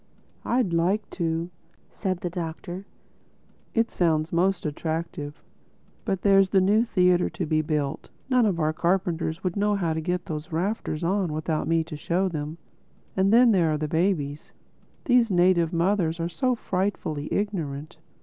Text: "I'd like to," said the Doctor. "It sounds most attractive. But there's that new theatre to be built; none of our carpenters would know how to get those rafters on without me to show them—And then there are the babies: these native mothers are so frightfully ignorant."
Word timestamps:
"I'd 0.45 0.73
like 0.73 1.07
to," 1.11 1.51
said 1.91 2.21
the 2.21 2.29
Doctor. 2.31 2.87
"It 3.75 3.91
sounds 3.91 4.33
most 4.33 4.65
attractive. 4.65 5.43
But 6.05 6.23
there's 6.23 6.49
that 6.49 6.59
new 6.61 6.83
theatre 6.83 7.29
to 7.29 7.45
be 7.45 7.61
built; 7.61 8.09
none 8.27 8.47
of 8.47 8.59
our 8.59 8.73
carpenters 8.73 9.43
would 9.43 9.55
know 9.55 9.75
how 9.75 9.93
to 9.93 10.01
get 10.01 10.25
those 10.25 10.51
rafters 10.51 11.03
on 11.03 11.33
without 11.33 11.67
me 11.67 11.83
to 11.83 11.95
show 11.95 12.27
them—And 12.29 13.31
then 13.31 13.51
there 13.51 13.71
are 13.73 13.77
the 13.77 13.87
babies: 13.87 14.53
these 15.05 15.29
native 15.29 15.71
mothers 15.71 16.19
are 16.19 16.29
so 16.29 16.55
frightfully 16.55 17.31
ignorant." 17.31 17.99